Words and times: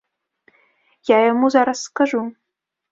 Я 1.15 1.21
яму 1.31 1.53
зараз 1.59 1.87
скажу. 1.91 2.21